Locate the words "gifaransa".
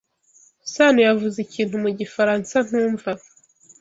1.99-2.55